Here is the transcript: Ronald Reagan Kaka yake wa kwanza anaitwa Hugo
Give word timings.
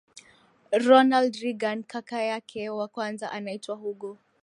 Ronald 0.87 1.35
Reagan 1.41 1.83
Kaka 1.83 2.21
yake 2.23 2.69
wa 2.69 2.87
kwanza 2.87 3.31
anaitwa 3.31 3.75
Hugo 3.75 4.17